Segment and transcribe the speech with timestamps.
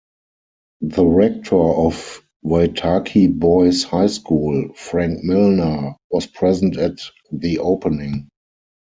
[0.81, 6.97] The Rector of Waitaki Boys' High School, Frank Milner, was present at
[7.31, 8.27] the opening.